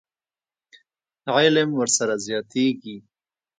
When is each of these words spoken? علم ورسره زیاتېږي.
علم 1.35 1.69
ورسره 1.79 2.15
زیاتېږي. 2.25 2.97